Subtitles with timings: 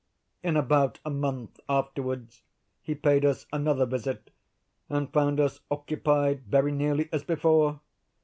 [0.41, 2.41] In about a month afterwards
[2.81, 4.31] he paid us another visit,
[4.89, 7.81] and found us occupied very nearly as before.